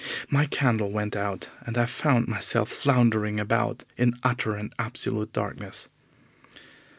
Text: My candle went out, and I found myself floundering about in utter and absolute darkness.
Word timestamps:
My 0.31 0.47
candle 0.47 0.89
went 0.89 1.15
out, 1.15 1.51
and 1.63 1.77
I 1.77 1.85
found 1.85 2.27
myself 2.27 2.69
floundering 2.69 3.39
about 3.39 3.83
in 3.97 4.15
utter 4.23 4.55
and 4.55 4.73
absolute 4.79 5.31
darkness. 5.31 5.89